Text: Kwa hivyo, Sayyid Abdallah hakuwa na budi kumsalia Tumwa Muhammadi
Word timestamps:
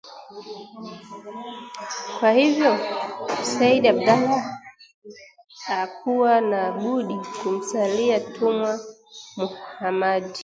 Kwa 2.19 2.31
hivyo, 2.31 2.79
Sayyid 3.43 3.87
Abdallah 3.87 4.59
hakuwa 5.65 6.41
na 6.41 6.71
budi 6.71 7.15
kumsalia 7.43 8.19
Tumwa 8.19 8.79
Muhammadi 9.37 10.39